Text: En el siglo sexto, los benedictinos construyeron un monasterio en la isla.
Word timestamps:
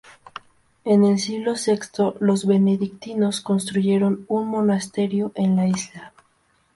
En 0.83 1.03
el 1.05 1.19
siglo 1.19 1.55
sexto, 1.55 2.15
los 2.19 2.47
benedictinos 2.47 3.39
construyeron 3.39 4.25
un 4.29 4.47
monasterio 4.47 5.31
en 5.35 5.55
la 5.55 5.67
isla. 5.67 6.11